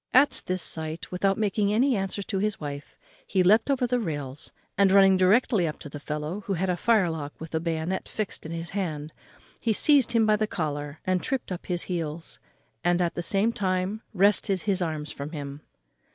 At 0.15 0.41
this 0.47 0.63
sight, 0.63 1.11
without 1.11 1.37
making 1.37 1.71
any 1.71 1.95
answer 1.95 2.23
to 2.23 2.39
his 2.39 2.59
wife, 2.59 2.97
he 3.27 3.43
leapt 3.43 3.69
over 3.69 3.85
the 3.85 3.99
rails, 3.99 4.51
and, 4.75 4.91
running 4.91 5.15
directly 5.15 5.67
up 5.67 5.77
to 5.77 5.89
the 5.89 5.99
fellow, 5.99 6.41
who 6.47 6.53
had 6.53 6.71
a 6.71 6.75
firelock 6.75 7.39
with 7.39 7.53
a 7.53 7.59
bayonet 7.59 8.09
fixed 8.09 8.43
in 8.43 8.51
his 8.51 8.71
hand, 8.71 9.13
he 9.59 9.73
seized 9.73 10.13
him 10.13 10.25
by 10.25 10.37
the 10.37 10.47
collar 10.47 10.97
and 11.05 11.21
tript 11.21 11.51
up 11.51 11.67
his 11.67 11.83
heels, 11.83 12.39
and, 12.83 12.99
at 12.99 13.13
the 13.13 13.21
same 13.21 13.53
time, 13.53 14.01
wrested 14.11 14.63
his 14.63 14.81
arms 14.81 15.11
from 15.11 15.33
him. 15.33 15.61